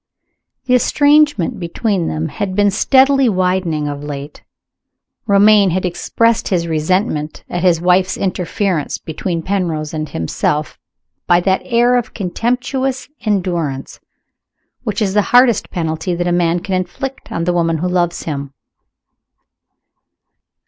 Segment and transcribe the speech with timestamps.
[0.65, 4.43] The estrangement between them had been steadily widening of late.
[5.27, 10.79] Romayne had expressed his resentment at his wife's interference between Penrose and himself
[11.27, 13.99] by that air of contemptuous endurance
[14.81, 18.23] which is the hardest penalty that a man can inflict on the woman who loves
[18.23, 18.55] him.